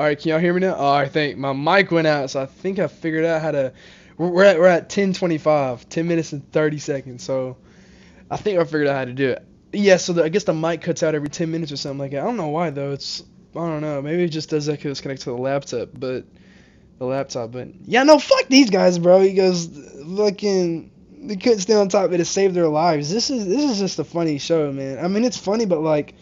All 0.00 0.06
right, 0.06 0.18
can 0.18 0.30
y'all 0.30 0.38
hear 0.38 0.54
me 0.54 0.60
now? 0.60 0.76
Oh, 0.78 0.94
I 0.94 1.08
think 1.08 1.36
my 1.36 1.52
mic 1.52 1.90
went 1.90 2.06
out, 2.06 2.30
so 2.30 2.40
I 2.40 2.46
think 2.46 2.78
I 2.78 2.86
figured 2.86 3.26
out 3.26 3.42
how 3.42 3.50
to. 3.50 3.74
We're, 4.16 4.44
at 4.44 4.58
we're 4.58 4.66
at 4.66 4.88
10:25, 4.88 5.90
10 5.90 6.08
minutes 6.08 6.32
and 6.32 6.50
30 6.52 6.78
seconds. 6.78 7.22
So 7.22 7.58
I 8.30 8.38
think 8.38 8.58
I 8.58 8.64
figured 8.64 8.86
out 8.86 8.96
how 8.96 9.04
to 9.04 9.12
do 9.12 9.28
it. 9.28 9.46
Yeah, 9.74 9.98
so 9.98 10.14
the, 10.14 10.24
I 10.24 10.30
guess 10.30 10.44
the 10.44 10.54
mic 10.54 10.80
cuts 10.80 11.02
out 11.02 11.14
every 11.14 11.28
10 11.28 11.50
minutes 11.50 11.70
or 11.70 11.76
something 11.76 11.98
like 11.98 12.12
that. 12.12 12.22
I 12.22 12.24
don't 12.24 12.38
know 12.38 12.48
why 12.48 12.70
though. 12.70 12.92
It's 12.92 13.22
I 13.54 13.58
don't 13.58 13.82
know. 13.82 14.00
Maybe 14.00 14.24
it 14.24 14.30
just 14.30 14.48
does 14.48 14.64
that 14.64 14.78
because 14.78 14.92
it's 14.92 15.00
connected 15.02 15.24
to 15.24 15.30
the 15.32 15.36
laptop, 15.36 15.90
but 15.92 16.24
the 16.96 17.04
laptop. 17.04 17.52
But 17.52 17.68
yeah, 17.84 18.02
no, 18.02 18.18
fuck 18.18 18.48
these 18.48 18.70
guys, 18.70 18.98
bro. 18.98 19.20
He 19.20 19.34
goes, 19.34 19.66
fucking, 20.16 20.92
they 21.24 21.36
couldn't 21.36 21.58
stay 21.58 21.74
on 21.74 21.90
top 21.90 22.06
of 22.06 22.14
it 22.14 22.18
to 22.18 22.24
save 22.24 22.54
their 22.54 22.68
lives. 22.68 23.12
This 23.12 23.28
is 23.28 23.46
this 23.46 23.70
is 23.70 23.78
just 23.78 23.98
a 23.98 24.04
funny 24.04 24.38
show, 24.38 24.72
man. 24.72 25.04
I 25.04 25.08
mean, 25.08 25.24
it's 25.24 25.36
funny, 25.36 25.66
but 25.66 25.82
like, 25.82 26.14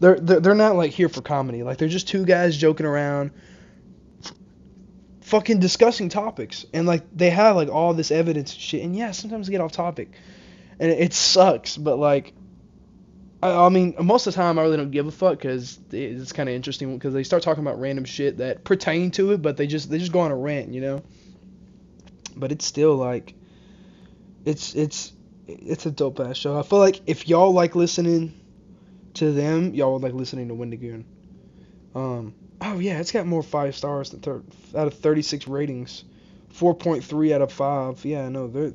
they're 0.00 0.18
they're, 0.18 0.40
they're 0.40 0.54
not 0.54 0.76
like 0.76 0.92
here 0.92 1.08
for 1.08 1.22
comedy. 1.22 1.62
Like 1.62 1.78
they're 1.78 1.88
just 1.88 2.08
two 2.08 2.24
guys 2.24 2.56
joking 2.56 2.86
around, 2.86 3.32
fucking 5.22 5.60
discussing 5.60 6.08
topics, 6.08 6.66
and 6.72 6.86
like 6.86 7.04
they 7.14 7.30
have 7.30 7.56
like 7.56 7.68
all 7.68 7.94
this 7.94 8.10
evidence 8.10 8.52
and 8.52 8.60
shit. 8.60 8.82
And 8.82 8.94
yeah, 8.94 9.10
sometimes 9.10 9.46
they 9.46 9.52
get 9.52 9.60
off 9.60 9.72
topic, 9.72 10.12
and 10.78 10.90
it, 10.90 11.00
it 11.00 11.14
sucks. 11.14 11.76
But 11.76 11.98
like, 11.98 12.32
I, 13.42 13.66
I 13.66 13.68
mean, 13.70 13.96
most 14.00 14.26
of 14.26 14.34
the 14.34 14.36
time 14.36 14.58
I 14.58 14.62
really 14.62 14.76
don't 14.76 14.92
give 14.92 15.06
a 15.06 15.12
fuck 15.12 15.38
because 15.38 15.78
it's 15.90 16.32
kind 16.32 16.48
of 16.48 16.54
interesting 16.54 16.94
because 16.94 17.12
they 17.12 17.24
start 17.24 17.42
talking 17.42 17.64
about 17.64 17.80
random 17.80 18.04
shit 18.04 18.38
that 18.38 18.64
pertain 18.64 19.10
to 19.12 19.32
it, 19.32 19.42
but 19.42 19.56
they 19.56 19.66
just 19.66 19.90
they 19.90 19.98
just 19.98 20.12
go 20.12 20.20
on 20.20 20.30
a 20.30 20.36
rant, 20.36 20.72
you 20.72 20.80
know. 20.80 21.02
But 22.36 22.52
it's 22.52 22.64
still 22.64 22.94
like, 22.94 23.34
it's 24.44 24.76
it's 24.76 25.12
it's 25.48 25.86
a 25.86 25.90
dope 25.90 26.20
ass 26.20 26.36
show. 26.36 26.56
I 26.56 26.62
feel 26.62 26.78
like 26.78 27.00
if 27.06 27.26
y'all 27.28 27.52
like 27.52 27.74
listening 27.74 28.38
to 29.18 29.32
them, 29.32 29.74
y'all 29.74 29.92
would 29.92 30.02
like 30.02 30.12
listening 30.12 30.48
to 30.48 30.54
Wendigoon. 30.54 31.04
Um, 31.94 32.34
oh 32.60 32.78
yeah, 32.78 32.98
it's 33.00 33.12
got 33.12 33.26
more 33.26 33.42
five 33.42 33.76
stars 33.76 34.10
than 34.10 34.20
thir- 34.20 34.42
out 34.76 34.86
of 34.86 34.94
36 34.94 35.48
ratings, 35.48 36.04
4.3 36.54 37.32
out 37.32 37.42
of 37.42 37.52
five. 37.52 38.04
Yeah, 38.04 38.28
no, 38.28 38.48
they're 38.48 38.72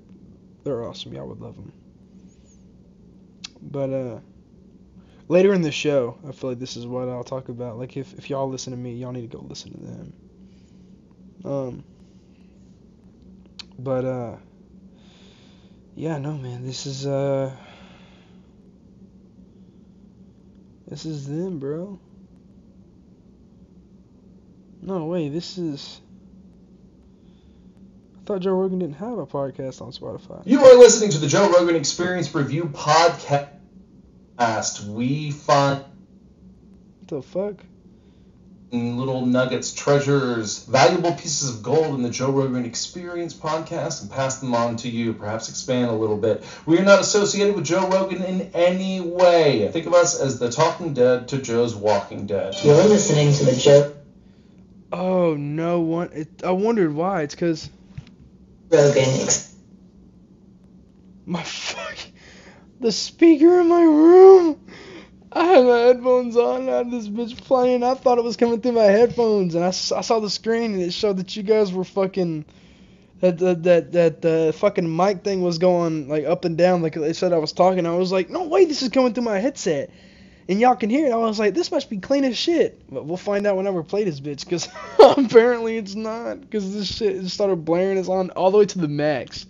they're 0.63 0.83
awesome. 0.83 1.13
Y'all 1.13 1.27
would 1.27 1.41
love 1.41 1.55
them. 1.55 1.71
But 3.61 3.89
uh, 3.89 4.19
later 5.27 5.53
in 5.53 5.61
the 5.61 5.71
show, 5.71 6.17
I 6.27 6.31
feel 6.31 6.51
like 6.51 6.59
this 6.59 6.75
is 6.75 6.85
what 6.85 7.07
I'll 7.07 7.23
talk 7.23 7.49
about. 7.49 7.77
Like 7.77 7.95
if 7.95 8.13
if 8.13 8.29
y'all 8.29 8.49
listen 8.49 8.71
to 8.71 8.77
me, 8.77 8.95
y'all 8.95 9.11
need 9.11 9.29
to 9.29 9.37
go 9.37 9.43
listen 9.43 9.71
to 9.71 9.85
them. 9.85 10.13
Um, 11.45 11.83
but 13.79 14.05
uh, 14.05 14.35
yeah, 15.95 16.17
no 16.17 16.33
man, 16.33 16.65
this 16.65 16.85
is 16.85 17.07
uh. 17.07 17.55
This 20.93 21.05
is 21.07 21.27
them, 21.27 21.57
bro. 21.57 21.99
No, 24.79 25.05
way. 25.05 25.27
this 25.27 25.57
is. 25.57 25.99
I 28.15 28.25
thought 28.25 28.41
Joe 28.41 28.51
Rogan 28.51 28.77
didn't 28.77 28.97
have 28.97 29.17
a 29.17 29.25
podcast 29.25 29.81
on 29.81 29.91
Spotify. 29.91 30.43
You 30.45 30.63
are 30.63 30.77
listening 30.77 31.09
to 31.09 31.17
the 31.17 31.25
Joe 31.25 31.51
Rogan 31.51 31.75
Experience 31.75 32.35
Review 32.35 32.65
Podcast. 32.65 33.49
We 34.87 35.31
find 35.31 35.79
What 35.79 37.07
the 37.07 37.23
fuck? 37.23 37.55
Little 38.73 39.25
nuggets, 39.25 39.71
treasures, 39.71 40.63
valuable 40.65 41.13
pieces 41.13 41.49
of 41.49 41.61
gold 41.61 41.95
in 41.95 42.01
the 42.01 42.09
Joe 42.09 42.31
Rogan 42.31 42.65
Experience 42.65 43.33
podcast 43.33 44.01
and 44.01 44.09
pass 44.09 44.39
them 44.39 44.55
on 44.55 44.77
to 44.77 44.89
you, 44.89 45.13
perhaps 45.13 45.49
expand 45.49 45.91
a 45.91 45.93
little 45.93 46.17
bit. 46.17 46.43
We 46.65 46.79
are 46.79 46.83
not 46.83 46.99
associated 46.99 47.55
with 47.55 47.65
Joe 47.65 47.87
Rogan 47.87 48.23
in 48.23 48.49
any 48.53 48.99
way. 48.99 49.69
Think 49.71 49.85
of 49.85 49.93
us 49.93 50.19
as 50.19 50.39
the 50.39 50.49
Talking 50.49 50.93
Dead 50.93 51.27
to 51.29 51.37
Joe's 51.37 51.75
Walking 51.75 52.25
Dead. 52.25 52.55
You're 52.63 52.75
listening 52.75 53.33
to 53.33 53.45
the 53.45 53.55
Joe 53.55 53.93
Oh 54.91 55.35
no 55.35 55.79
one. 55.81 56.11
It, 56.13 56.43
I 56.43 56.51
wondered 56.51 56.93
why. 56.93 57.23
It's 57.23 57.33
because 57.33 57.69
Rogan 58.69 59.21
Ex- 59.21 59.53
my 61.25 61.41
fuck, 61.41 61.97
the 62.79 62.91
speaker 62.91 63.61
in 63.61 63.67
my 63.69 63.81
room. 63.81 64.59
I 65.35 65.45
had 65.45 65.65
my 65.65 65.77
headphones 65.77 66.37
on. 66.37 66.69
I 66.69 66.77
had 66.77 66.91
this 66.91 67.09
bitch 67.09 67.35
playing. 67.43 67.83
I 67.83 67.95
thought 67.95 68.19
it 68.19 68.23
was 68.23 68.37
coming 68.37 68.61
through 68.61 68.73
my 68.73 68.83
headphones, 68.83 69.55
and 69.55 69.65
I 69.65 69.71
saw 69.71 70.19
the 70.19 70.29
screen 70.29 70.73
and 70.73 70.81
it 70.81 70.93
showed 70.93 71.17
that 71.17 71.35
you 71.35 71.43
guys 71.43 71.73
were 71.73 71.83
fucking. 71.83 72.45
That 73.21 73.39
that 73.39 73.91
that 73.93 74.21
the 74.21 74.49
uh, 74.49 74.51
fucking 74.51 74.93
mic 74.93 75.23
thing 75.23 75.41
was 75.41 75.57
going 75.57 76.09
like 76.09 76.25
up 76.25 76.43
and 76.43 76.57
down 76.57 76.81
like 76.81 76.93
they 76.93 77.13
said 77.13 77.31
I 77.31 77.37
was 77.37 77.53
talking. 77.53 77.85
I 77.85 77.95
was 77.95 78.11
like, 78.11 78.29
no 78.29 78.43
way, 78.43 78.65
this 78.65 78.83
is 78.83 78.89
coming 78.89 79.13
through 79.13 79.23
my 79.23 79.39
headset, 79.39 79.91
and 80.49 80.59
y'all 80.59 80.75
can 80.75 80.89
hear 80.89 81.07
it. 81.07 81.13
I 81.13 81.15
was 81.15 81.39
like, 81.39 81.53
this 81.53 81.71
must 81.71 81.89
be 81.89 81.99
clean 81.99 82.25
as 82.25 82.37
shit. 82.37 82.81
But 82.91 83.05
we'll 83.05 83.15
find 83.15 83.47
out 83.47 83.55
whenever 83.55 83.79
I 83.79 83.83
play 83.83 84.03
this 84.03 84.19
bitch, 84.19 84.47
cause 84.47 84.67
apparently 85.17 85.77
it's 85.77 85.95
not. 85.95 86.51
Cause 86.51 86.73
this 86.73 86.93
shit 86.93 87.25
started 87.27 87.63
blaring. 87.63 87.97
It's 87.97 88.09
on 88.09 88.29
all 88.31 88.51
the 88.51 88.57
way 88.57 88.65
to 88.65 88.79
the 88.79 88.89
max. 88.89 89.45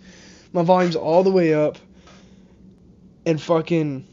My 0.52 0.62
volume's 0.62 0.96
all 0.96 1.24
the 1.24 1.32
way 1.32 1.52
up. 1.52 1.76
And 3.26 3.42
fucking. 3.42 4.06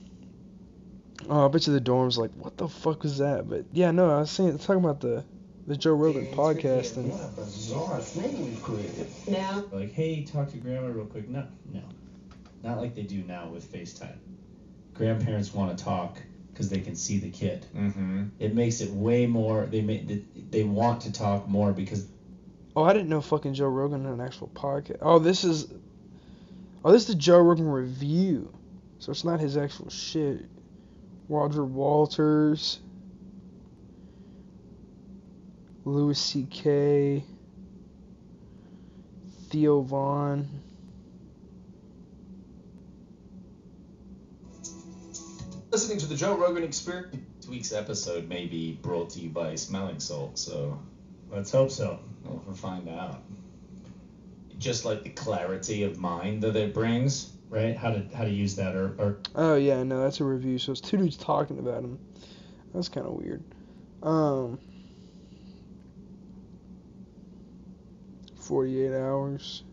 Oh, 1.30 1.46
I 1.46 1.48
bet 1.50 1.68
you 1.68 1.74
the 1.74 1.80
dorm's 1.80 2.18
like, 2.18 2.32
what 2.38 2.58
the 2.58 2.68
fuck 2.68 3.04
was 3.04 3.18
that? 3.20 3.50
But 3.50 3.66
yeah, 3.72 3.92
no, 3.92 4.10
I 4.10 4.20
was 4.22 4.32
saying, 4.32 4.58
talking 4.60 4.84
about 4.84 5.00
the 5.02 5.24
the 5.68 5.78
Joe 5.78 5.94
Rogan 5.94 6.26
podcast 6.28 6.98
and. 6.98 7.12
What 7.12 7.22
a 7.24 7.42
bizarre 7.42 8.00
thing 8.00 8.46
we've 8.46 8.62
created. 8.64 9.08
now. 9.28 9.64
Like, 9.72 9.94
hey, 9.94 10.24
talk 10.24 10.50
to 10.52 10.58
grandma 10.58 10.88
real 10.88 11.06
quick. 11.06 11.30
No, 11.30 11.46
no. 11.72 11.82
Not 12.64 12.80
like 12.80 12.96
they 12.96 13.04
do 13.04 13.24
now 13.24 13.48
with 13.48 13.72
FaceTime. 13.72 14.18
Grandparents 14.94 15.54
want 15.54 15.78
to 15.78 15.84
talk 15.84 16.18
because 16.52 16.70
they 16.70 16.80
can 16.80 16.96
see 16.96 17.18
the 17.18 17.30
kid. 17.30 17.66
Mm-hmm. 17.76 18.26
It 18.40 18.54
makes 18.56 18.82
it 18.82 18.92
way 18.92 19.26
more. 19.26 19.66
They 19.66 19.82
make 19.82 20.08
they, 20.08 20.24
they 20.50 20.64
want 20.64 21.02
to 21.02 21.12
talk 21.14 21.48
more 21.48 21.72
because 21.72 22.08
Oh, 22.76 22.84
I 22.84 22.94
didn't 22.94 23.10
know 23.10 23.20
fucking 23.22 23.54
Joe 23.54 23.68
Rogan 23.68 24.06
had 24.06 24.14
an 24.14 24.22
actual 24.22 24.48
podcast. 24.54 25.00
Oh, 25.02 25.20
this 25.20 25.44
is. 25.44 25.68
Oh, 26.84 26.92
this 26.92 27.04
is 27.04 27.08
the 27.10 27.16
Joe 27.16 27.40
Rogan 27.40 27.68
review. 27.68 28.52
So 29.00 29.12
it's 29.12 29.24
not 29.24 29.40
his 29.40 29.58
actual 29.58 29.90
shit. 29.90 30.46
Roger 31.32 31.64
Walters. 31.64 32.82
Louis 35.86 36.20
C.K. 36.20 37.24
Theo 39.50 39.82
Von. 39.82 40.46
Listening 45.72 46.00
to 46.00 46.06
the 46.06 46.16
Joe 46.16 46.36
Rogan 46.36 46.66
Experience. 46.66 47.16
This 47.38 47.48
week's 47.48 47.72
episode 47.72 48.28
may 48.28 48.46
be 48.46 48.74
brought 48.74 49.12
to 49.12 49.22
you 49.22 49.30
by 49.30 49.56
Smelling 49.56 50.02
Salt, 50.02 50.38
so 50.38 50.78
let's 51.32 51.50
hope 51.50 51.72
so. 51.72 51.98
we'll 52.26 52.54
find 52.54 52.90
out. 52.90 53.24
Just 54.58 54.84
like 54.84 55.04
the 55.04 55.10
clarity 55.10 55.84
of 55.84 55.98
mind 55.98 56.44
that 56.44 56.58
it 56.58 56.74
brings. 56.74 57.32
Right? 57.52 57.76
How 57.76 57.92
to 57.92 58.02
how 58.16 58.24
to 58.24 58.30
use 58.30 58.56
that 58.56 58.76
or, 58.78 58.96
or 58.98 59.18
Oh 59.36 59.56
yeah, 59.56 59.84
no, 59.84 60.02
that's 60.02 60.22
a 60.22 60.24
review. 60.24 60.58
So 60.58 60.72
it's 60.72 60.80
two 60.80 60.96
dudes 60.96 61.18
talking 61.18 61.60
about 61.60 61.84
him. 61.84 62.00
That's 62.74 62.88
kind 62.88 63.06
of 63.06 63.12
weird. 63.12 63.44
Um, 64.02 64.58
forty-eight 68.38 68.96
hours. 68.96 69.64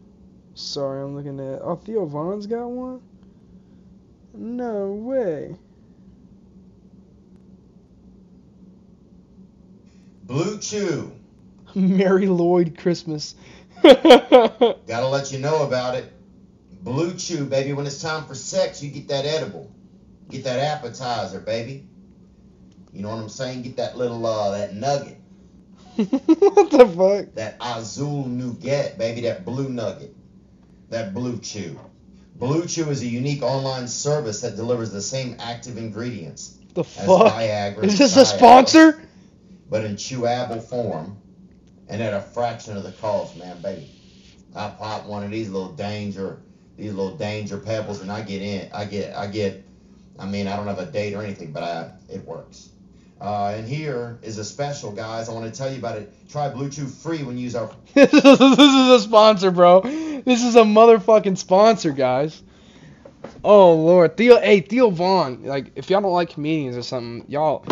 Sorry, 0.55 1.01
I'm 1.01 1.15
looking 1.15 1.39
at. 1.39 1.61
Oh, 1.63 1.77
Theo 1.77 2.05
Von's 2.05 2.49
got 2.49 2.67
one. 2.67 3.01
No 4.35 4.91
way. 4.91 5.55
Blue 10.25 10.59
Chew. 10.59 11.13
Mary 11.77 12.27
Lloyd 12.27 12.77
Christmas. 12.77 13.37
Gotta 13.85 15.07
let 15.07 15.31
you 15.31 15.39
know 15.39 15.63
about 15.63 15.95
it. 15.95 16.13
Blue 16.83 17.15
Chew, 17.15 17.45
baby. 17.45 17.73
When 17.73 17.87
it's 17.87 18.01
time 18.01 18.25
for 18.25 18.35
sex, 18.35 18.83
you 18.83 18.91
get 18.91 19.09
that 19.09 19.25
edible. 19.25 19.71
Get 20.31 20.45
that 20.45 20.59
appetizer, 20.59 21.41
baby. 21.41 21.89
You 22.93 23.03
know 23.03 23.11
what 23.11 23.19
I'm 23.19 23.29
saying? 23.29 23.63
Get 23.63 23.77
that 23.77 23.97
little, 23.97 24.25
uh, 24.25 24.57
that 24.57 24.75
nugget. 24.75 25.19
what 25.97 26.71
the 26.71 26.87
fuck? 26.87 27.35
That 27.35 27.57
Azul 27.61 28.27
Nougat, 28.27 28.99
baby. 28.99 29.23
That 29.23 29.45
blue 29.45 29.69
nugget. 29.69 30.15
That 30.91 31.13
Blue 31.13 31.39
Chew. 31.39 31.79
Blue 32.37 32.67
Chew 32.67 32.89
is 32.91 33.03
a 33.03 33.07
unique 33.07 33.43
online 33.43 33.89
service 33.89 34.41
that 34.43 34.57
delivers 34.57 34.91
the 34.91 35.03
same 35.03 35.37
active 35.41 35.77
ingredients 35.77 36.57
The 36.75 36.83
as 36.83 36.95
fuck? 36.95 37.33
Viagra. 37.33 37.85
Is 37.85 37.99
this 37.99 38.17
a 38.17 38.25
sponsor? 38.25 39.03
But 39.69 39.85
in 39.85 39.97
chewable 39.97 40.63
form 40.63 41.19
and 41.89 42.01
at 42.01 42.15
a 42.15 42.21
fraction 42.21 42.77
of 42.77 42.85
the 42.85 42.93
cost, 42.93 43.37
man, 43.37 43.61
baby. 43.61 43.91
I 44.55 44.71
pop 44.71 45.07
one 45.07 45.25
of 45.25 45.31
these 45.31 45.51
little 45.51 45.73
danger, 45.73 46.41
these 46.79 46.95
little 46.95 47.17
danger 47.17 47.59
pebbles, 47.59 48.01
and 48.01 48.11
I 48.11 48.23
get 48.23 48.41
in. 48.41 48.71
I 48.73 48.85
get, 48.85 49.15
I 49.15 49.27
get. 49.27 49.65
I 50.19 50.27
mean, 50.27 50.47
I 50.47 50.57
don't 50.57 50.67
have 50.67 50.79
a 50.79 50.87
date 50.87 51.15
or 51.15 51.23
anything, 51.23 51.53
but 51.53 51.63
I, 51.63 51.91
it 52.09 52.25
works. 52.25 52.71
Uh, 53.21 53.55
and 53.57 53.69
here 53.69 54.19
is 54.23 54.39
a 54.39 54.45
special, 54.45 54.93
guys. 54.93 55.29
I 55.29 55.33
want 55.33 55.53
to 55.53 55.57
tell 55.57 55.71
you 55.71 55.79
about 55.79 55.99
it. 55.99 56.13
Try 56.31 56.49
Blue 56.49 56.71
Chew 56.71 56.87
free 56.87 57.25
when 57.25 57.37
you 57.37 57.45
use 57.45 57.57
our 57.57 57.71
this 57.95 58.13
is 58.15 58.25
a 58.25 59.01
sponsor, 59.01 59.51
bro. 59.51 59.81
This 59.81 60.45
is 60.45 60.55
a 60.55 60.63
motherfucking 60.63 61.37
sponsor, 61.37 61.91
guys. 61.91 62.41
Oh 63.43 63.75
lord, 63.75 64.17
Theo. 64.17 64.41
Hey, 64.41 64.61
Theo 64.61 64.91
Von. 64.91 65.43
Like, 65.43 65.73
if 65.75 65.91
y'all 65.91 66.01
don't 66.01 66.13
like 66.13 66.31
comedians 66.31 66.77
or 66.77 66.83
something, 66.83 67.29
y'all, 67.29 67.65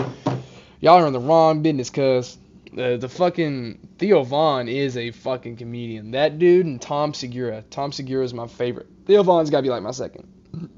y'all 0.81 1.03
are 1.03 1.07
in 1.07 1.13
the 1.13 1.21
wrong 1.21 1.63
business. 1.63 1.91
Cause 1.91 2.39
the 2.77 2.99
the 2.99 3.09
fucking 3.09 3.89
Theo 3.99 4.23
Von 4.23 4.69
is 4.69 4.99
a 4.99 5.11
fucking 5.11 5.57
comedian. 5.57 6.11
That 6.11 6.39
dude 6.39 6.67
and 6.67 6.81
Tom 6.81 7.15
Segura. 7.15 7.65
Tom 7.71 7.91
Segura 7.91 8.23
is 8.23 8.35
my 8.35 8.47
favorite. 8.47 8.87
Theo 9.07 9.23
Von's 9.23 9.49
got 9.49 9.59
to 9.59 9.63
be 9.63 9.71
like 9.71 9.83
my 9.83 9.93
second. 9.93 10.29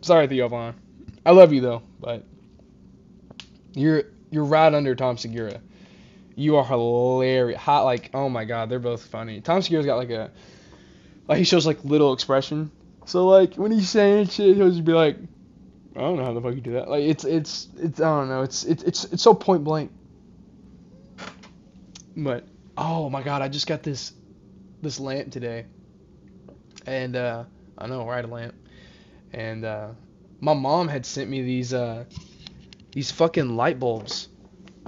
Sorry, 0.00 0.28
Theo 0.28 0.48
Von. 0.48 0.74
I 1.26 1.32
love 1.32 1.52
you 1.52 1.60
though, 1.60 1.82
but 2.00 2.24
you're 3.74 4.04
you're 4.30 4.44
right 4.44 4.72
under 4.72 4.94
Tom 4.94 5.18
Segura. 5.18 5.60
You 6.36 6.56
are 6.56 6.64
hilarious. 6.64 7.60
Hot 7.60 7.84
like 7.84 8.10
oh 8.14 8.28
my 8.28 8.44
god, 8.44 8.70
they're 8.70 8.78
both 8.78 9.04
funny. 9.04 9.40
Tom 9.40 9.60
Segura's 9.60 9.84
got 9.84 9.96
like 9.96 10.10
a 10.10 10.30
like 11.26 11.38
he 11.38 11.44
shows 11.44 11.66
like 11.66 11.84
little 11.84 12.12
expression. 12.12 12.70
So 13.06 13.26
like 13.26 13.56
when 13.56 13.72
he's 13.72 13.90
saying 13.90 14.28
shit, 14.28 14.56
he'll 14.56 14.70
just 14.70 14.84
be 14.84 14.92
like, 14.92 15.16
I 15.96 16.00
don't 16.00 16.16
know 16.16 16.24
how 16.24 16.32
the 16.32 16.40
fuck 16.40 16.54
you 16.54 16.60
do 16.60 16.74
that. 16.74 16.88
Like 16.88 17.02
it's 17.02 17.24
it's 17.24 17.66
it's 17.76 18.00
I 18.00 18.04
don't 18.04 18.28
know. 18.28 18.42
It's 18.42 18.62
it's 18.62 18.84
it's 18.84 19.04
it's 19.06 19.22
so 19.22 19.34
point 19.34 19.64
blank. 19.64 19.90
But 22.18 22.48
oh 22.76 23.08
my 23.08 23.22
god, 23.22 23.42
I 23.42 23.48
just 23.48 23.68
got 23.68 23.84
this 23.84 24.12
this 24.82 24.98
lamp 24.98 25.30
today. 25.30 25.66
And 26.84 27.14
uh 27.14 27.44
I 27.78 27.86
know, 27.86 28.04
right 28.06 28.24
a 28.24 28.28
lamp. 28.28 28.54
And 29.32 29.64
uh 29.64 29.90
my 30.40 30.52
mom 30.52 30.88
had 30.88 31.06
sent 31.06 31.30
me 31.30 31.42
these 31.42 31.72
uh 31.72 32.04
these 32.90 33.12
fucking 33.12 33.56
light 33.56 33.78
bulbs. 33.78 34.28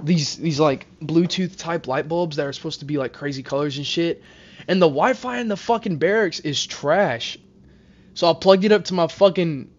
These 0.03 0.37
these 0.37 0.59
like 0.59 0.87
Bluetooth 0.99 1.57
type 1.57 1.87
light 1.87 2.09
bulbs 2.09 2.35
that 2.35 2.45
are 2.45 2.53
supposed 2.53 2.79
to 2.79 2.85
be 2.85 2.97
like 2.97 3.13
crazy 3.13 3.43
colors 3.43 3.77
and 3.77 3.85
shit. 3.85 4.21
And 4.67 4.81
the 4.81 4.87
Wi-Fi 4.87 5.39
in 5.39 5.47
the 5.47 5.57
fucking 5.57 5.97
barracks 5.97 6.41
is 6.41 6.65
trash. 6.65 7.37
So 8.13 8.29
I 8.29 8.33
plugged 8.33 8.65
it 8.65 8.73
up 8.73 8.83
to 8.85 8.93
my 8.93 9.07
fucking 9.07 9.71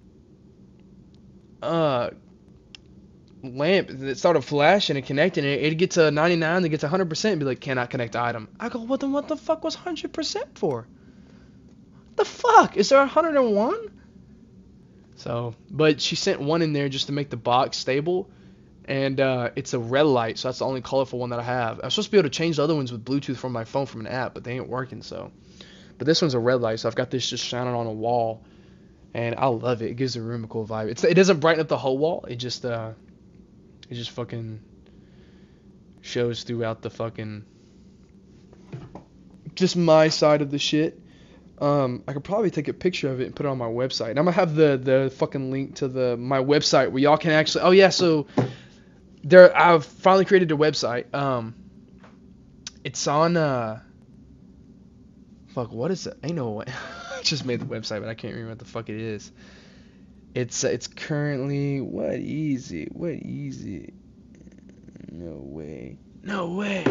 uh 1.60 2.10
lamp 3.42 3.88
that 3.90 4.18
started 4.18 4.42
flashing 4.42 4.96
and 4.96 5.04
connecting 5.04 5.44
it. 5.44 5.62
It'd 5.62 5.78
get 5.78 5.92
to 5.92 6.10
99, 6.10 6.62
then 6.62 6.70
get 6.70 6.80
to 6.80 6.88
100%, 6.88 7.24
and 7.30 7.38
be 7.40 7.46
like, 7.46 7.60
cannot 7.60 7.90
connect 7.90 8.16
item. 8.16 8.48
I 8.58 8.68
go, 8.68 8.80
what 8.80 9.00
the, 9.00 9.08
what 9.08 9.28
the 9.28 9.36
fuck 9.36 9.64
was 9.64 9.76
100% 9.76 10.58
for? 10.58 10.86
The 12.16 12.24
fuck? 12.24 12.76
Is 12.76 12.88
there 12.88 12.98
101? 12.98 13.90
So, 15.16 15.54
but 15.70 16.00
she 16.00 16.16
sent 16.16 16.40
one 16.40 16.62
in 16.62 16.72
there 16.72 16.88
just 16.88 17.06
to 17.06 17.12
make 17.12 17.30
the 17.30 17.36
box 17.36 17.76
stable. 17.76 18.30
And 18.84 19.20
uh, 19.20 19.50
it's 19.54 19.74
a 19.74 19.78
red 19.78 20.06
light, 20.06 20.38
so 20.38 20.48
that's 20.48 20.58
the 20.58 20.66
only 20.66 20.80
colorful 20.80 21.20
one 21.20 21.30
that 21.30 21.38
I 21.38 21.44
have. 21.44 21.80
I'm 21.82 21.90
supposed 21.90 22.08
to 22.08 22.12
be 22.12 22.18
able 22.18 22.28
to 22.28 22.36
change 22.36 22.56
the 22.56 22.64
other 22.64 22.74
ones 22.74 22.90
with 22.90 23.04
Bluetooth 23.04 23.36
from 23.36 23.52
my 23.52 23.64
phone 23.64 23.86
from 23.86 24.00
an 24.00 24.08
app, 24.08 24.34
but 24.34 24.42
they 24.42 24.54
ain't 24.54 24.68
working, 24.68 25.02
so. 25.02 25.30
But 25.98 26.06
this 26.06 26.20
one's 26.20 26.34
a 26.34 26.40
red 26.40 26.60
light, 26.60 26.80
so 26.80 26.88
I've 26.88 26.96
got 26.96 27.08
this 27.08 27.28
just 27.30 27.44
shining 27.44 27.74
on 27.74 27.86
a 27.86 27.92
wall. 27.92 28.42
And 29.14 29.36
I 29.36 29.46
love 29.46 29.82
it. 29.82 29.90
It 29.90 29.94
gives 29.94 30.14
the 30.14 30.22
room 30.22 30.42
a 30.42 30.48
cool 30.48 30.66
vibe. 30.66 30.88
It's, 30.88 31.04
it 31.04 31.14
doesn't 31.14 31.38
brighten 31.38 31.60
up 31.60 31.68
the 31.68 31.78
whole 31.78 31.96
wall. 31.96 32.24
It 32.28 32.36
just 32.36 32.64
uh, 32.64 32.92
it 33.92 33.96
just 33.96 34.10
fucking 34.12 34.58
shows 36.00 36.44
throughout 36.44 36.80
the 36.80 36.88
fucking 36.88 37.44
just 39.54 39.76
my 39.76 40.08
side 40.08 40.40
of 40.40 40.50
the 40.50 40.58
shit. 40.58 40.98
Um, 41.58 42.02
I 42.08 42.14
could 42.14 42.24
probably 42.24 42.50
take 42.50 42.68
a 42.68 42.72
picture 42.72 43.12
of 43.12 43.20
it 43.20 43.26
and 43.26 43.36
put 43.36 43.44
it 43.44 43.50
on 43.50 43.58
my 43.58 43.66
website. 43.66 44.10
And 44.10 44.18
I'm 44.18 44.24
gonna 44.24 44.32
have 44.32 44.54
the 44.54 44.78
the 44.82 45.12
fucking 45.14 45.50
link 45.50 45.76
to 45.76 45.88
the 45.88 46.16
my 46.16 46.38
website 46.38 46.90
where 46.90 47.02
y'all 47.02 47.18
can 47.18 47.32
actually. 47.32 47.64
Oh 47.64 47.70
yeah, 47.70 47.90
so 47.90 48.26
there 49.24 49.54
I've 49.54 49.84
finally 49.84 50.24
created 50.24 50.50
a 50.52 50.56
website. 50.56 51.14
Um, 51.14 51.54
it's 52.84 53.06
on 53.06 53.36
uh. 53.36 53.80
Fuck, 55.48 55.70
what 55.70 55.90
is 55.90 56.06
it? 56.06 56.16
I 56.24 56.28
know 56.28 56.50
way. 56.52 56.64
I 57.18 57.20
just 57.20 57.44
made 57.44 57.60
the 57.60 57.66
website, 57.66 58.00
but 58.00 58.08
I 58.08 58.14
can't 58.14 58.32
remember 58.32 58.52
what 58.52 58.58
the 58.58 58.64
fuck 58.64 58.88
it 58.88 58.96
is. 58.96 59.30
It's 60.34 60.64
it's 60.64 60.86
currently 60.86 61.80
what 61.80 62.14
easy, 62.14 62.88
what 62.92 63.14
easy. 63.14 63.92
No 65.10 65.34
way. 65.34 65.98
No 66.22 66.54
way. 66.54 66.84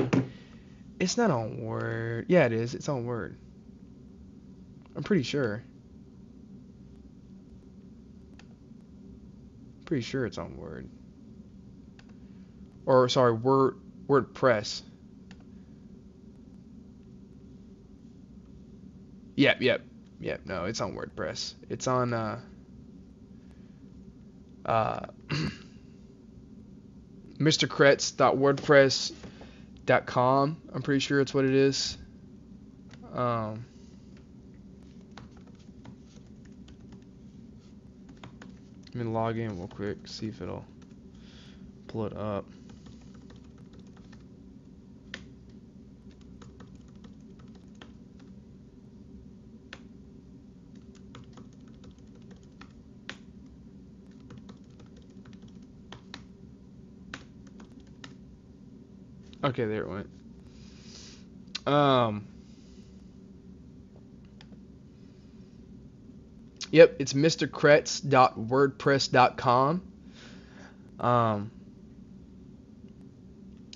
It's 0.99 1.17
not 1.17 1.31
on 1.31 1.61
Word. 1.61 2.25
Yeah, 2.27 2.45
it 2.45 2.53
is. 2.53 2.75
It's 2.75 2.87
on 2.87 3.05
Word. 3.05 3.37
I'm 4.95 5.01
pretty 5.01 5.23
sure. 5.23 5.63
Pretty 9.85 10.03
sure 10.03 10.25
it's 10.25 10.37
on 10.37 10.57
Word. 10.57 10.87
Or 12.85 13.09
sorry, 13.09 13.33
Word 13.33 13.77
WordPress. 14.07 14.83
Yep, 19.35 19.61
yep, 19.61 19.81
yep. 20.19 20.41
No, 20.45 20.65
it's 20.65 20.81
on 20.81 20.93
WordPress. 20.93 21.55
It's 21.69 21.87
on 21.87 22.13
uh 22.13 22.39
uh. 24.65 25.05
I'm 30.73 30.83
pretty 30.83 30.99
sure 30.99 31.19
it's 31.19 31.33
what 31.33 31.43
it 31.43 31.55
is. 31.55 31.97
Um, 33.13 33.65
let 38.93 38.95
me 38.95 39.03
log 39.11 39.37
in 39.37 39.57
real 39.57 39.67
quick, 39.67 39.97
see 40.05 40.27
if 40.27 40.39
it'll 40.39 40.65
pull 41.87 42.05
it 42.05 42.15
up. 42.15 42.45
Okay, 59.43 59.65
there 59.65 59.81
it 59.81 59.89
went. 59.89 60.07
Um. 61.65 62.27
Yep, 66.71 66.97
it's 66.99 67.13
mrkretz.wordpress.com. 67.13 69.81
Um. 70.99 71.51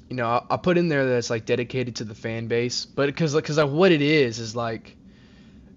You 0.09 0.15
know, 0.15 0.27
I, 0.27 0.44
I 0.51 0.57
put 0.57 0.77
in 0.77 0.88
there 0.88 1.03
that 1.06 1.17
it's 1.17 1.31
like 1.31 1.45
dedicated 1.45 1.95
to 1.97 2.03
the 2.03 2.13
fan 2.13 2.45
base, 2.47 2.85
but 2.85 3.07
because 3.07 3.33
because 3.33 3.57
like 3.57 3.71
what 3.71 3.91
it 3.91 4.03
is 4.03 4.38
is 4.39 4.56
like, 4.56 4.95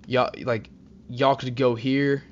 y'all 0.07 0.31
like 0.43 0.69
y'all 1.09 1.35
could 1.35 1.57
go 1.57 1.75
here, 1.75 2.23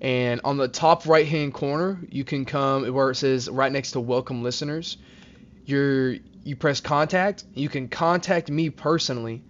and 0.00 0.40
on 0.44 0.56
the 0.56 0.68
top 0.68 1.06
right 1.06 1.26
hand 1.26 1.52
corner 1.52 1.98
you 2.08 2.22
can 2.22 2.44
come 2.44 2.86
where 2.94 3.10
it 3.10 3.16
says 3.16 3.48
right 3.48 3.72
next 3.72 3.90
to 3.92 4.00
welcome 4.00 4.44
listeners. 4.44 4.98
You're 5.70 6.16
you 6.42 6.56
press 6.56 6.80
contact. 6.80 7.44
You 7.54 7.68
can 7.68 7.88
contact 7.88 8.50
me 8.50 8.70
personally, 8.70 9.42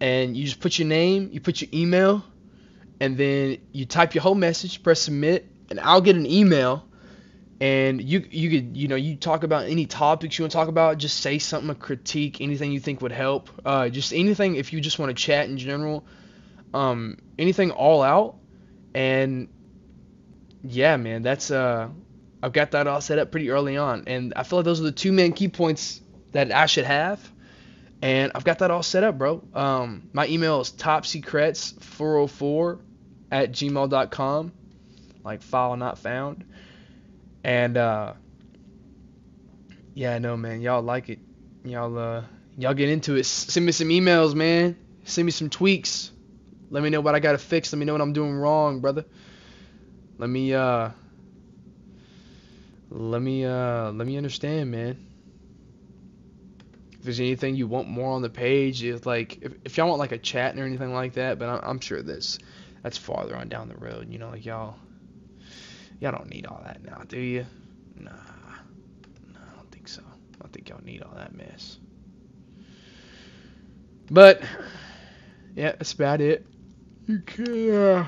and 0.00 0.36
you 0.36 0.44
just 0.44 0.60
put 0.60 0.78
your 0.78 0.88
name, 0.88 1.30
you 1.32 1.40
put 1.40 1.60
your 1.60 1.70
email, 1.74 2.24
and 3.00 3.16
then 3.16 3.58
you 3.72 3.86
type 3.86 4.14
your 4.14 4.22
whole 4.22 4.34
message, 4.34 4.82
press 4.82 5.02
submit, 5.02 5.46
and 5.70 5.80
I'll 5.80 6.00
get 6.00 6.16
an 6.16 6.26
email. 6.26 6.86
And 7.60 8.02
you 8.02 8.26
you 8.30 8.50
could 8.50 8.76
you 8.76 8.88
know 8.88 8.96
you 8.96 9.16
talk 9.16 9.44
about 9.44 9.66
any 9.66 9.86
topics 9.86 10.38
you 10.38 10.42
want 10.42 10.52
to 10.52 10.56
talk 10.56 10.68
about. 10.68 10.98
Just 10.98 11.20
say 11.20 11.38
something, 11.38 11.70
a 11.70 11.74
critique, 11.74 12.40
anything 12.40 12.72
you 12.72 12.80
think 12.80 13.00
would 13.02 13.12
help. 13.12 13.50
Uh, 13.64 13.88
just 13.88 14.12
anything 14.12 14.56
if 14.56 14.72
you 14.72 14.80
just 14.80 14.98
want 14.98 15.16
to 15.16 15.22
chat 15.22 15.48
in 15.48 15.58
general. 15.58 16.04
Um, 16.74 17.18
anything 17.38 17.70
all 17.70 18.02
out, 18.02 18.36
and 18.94 19.48
yeah, 20.64 20.96
man, 20.96 21.22
that's 21.22 21.50
uh, 21.50 21.88
I've 22.42 22.52
got 22.52 22.72
that 22.72 22.86
all 22.86 23.00
set 23.00 23.18
up 23.18 23.30
pretty 23.30 23.50
early 23.50 23.76
on, 23.76 24.04
and 24.06 24.32
I 24.34 24.42
feel 24.42 24.58
like 24.58 24.64
those 24.64 24.80
are 24.80 24.84
the 24.84 24.92
two 24.92 25.12
main 25.12 25.32
key 25.32 25.48
points 25.48 26.00
that 26.32 26.52
I 26.52 26.66
should 26.66 26.84
have. 26.84 27.20
And 28.00 28.32
I've 28.34 28.42
got 28.42 28.58
that 28.58 28.72
all 28.72 28.82
set 28.82 29.04
up, 29.04 29.16
bro. 29.16 29.44
Um, 29.54 30.08
my 30.12 30.26
email 30.26 30.60
is 30.60 30.72
topsecrets404 30.72 32.80
at 33.30 33.52
gmail.com. 33.52 34.52
Like 35.22 35.42
file 35.42 35.76
not 35.76 35.98
found. 35.98 36.44
And 37.44 37.76
uh, 37.76 38.14
yeah, 39.94 40.16
I 40.16 40.18
know, 40.18 40.36
man. 40.36 40.62
Y'all 40.62 40.82
like 40.82 41.10
it. 41.10 41.20
Y'all 41.64 41.96
uh, 41.96 42.24
y'all 42.58 42.74
get 42.74 42.88
into 42.88 43.14
it. 43.14 43.24
Send 43.24 43.64
me 43.64 43.70
some 43.70 43.88
emails, 43.88 44.34
man. 44.34 44.76
Send 45.04 45.26
me 45.26 45.30
some 45.30 45.48
tweaks. 45.48 46.10
Let 46.70 46.82
me 46.82 46.90
know 46.90 47.00
what 47.00 47.14
I 47.14 47.20
gotta 47.20 47.38
fix. 47.38 47.72
Let 47.72 47.78
me 47.78 47.84
know 47.84 47.92
what 47.92 48.00
I'm 48.00 48.12
doing 48.12 48.34
wrong, 48.34 48.80
brother. 48.80 49.04
Let 50.18 50.28
me 50.28 50.54
uh, 50.54 50.90
let 52.92 53.22
me 53.22 53.44
uh, 53.44 53.90
let 53.92 54.06
me 54.06 54.16
understand, 54.16 54.70
man 54.70 55.08
if 57.02 57.06
there's 57.06 57.18
anything 57.18 57.56
you 57.56 57.66
want 57.66 57.88
more 57.88 58.12
on 58.12 58.22
the 58.22 58.30
page, 58.30 58.84
if 58.84 59.06
like 59.06 59.42
if, 59.42 59.52
if 59.64 59.76
y'all 59.76 59.88
want 59.88 59.98
like 59.98 60.12
a 60.12 60.18
chat 60.18 60.56
or 60.56 60.62
anything 60.62 60.94
like 60.94 61.14
that, 61.14 61.36
but 61.36 61.48
I'm, 61.48 61.60
I'm 61.64 61.80
sure 61.80 62.00
this 62.00 62.38
that's 62.84 62.96
farther 62.96 63.34
on 63.34 63.48
down 63.48 63.68
the 63.68 63.74
road. 63.74 64.06
You 64.08 64.20
know, 64.20 64.30
like 64.30 64.46
y'all 64.46 64.76
y'all 65.98 66.12
don't 66.12 66.30
need 66.30 66.46
all 66.46 66.60
that 66.64 66.84
now, 66.84 67.02
do 67.08 67.18
you? 67.18 67.44
Nah, 67.96 68.12
nah, 68.12 69.40
I 69.40 69.56
don't 69.56 69.68
think 69.72 69.88
so. 69.88 70.00
I 70.44 70.46
think 70.46 70.68
y'all 70.68 70.80
need 70.84 71.02
all 71.02 71.16
that 71.16 71.34
mess. 71.34 71.76
But 74.08 74.40
yeah, 75.56 75.72
that's 75.72 75.94
about 75.94 76.20
it. 76.20 76.46
You 77.08 77.18
can. 77.18 77.74
Uh, 77.74 78.06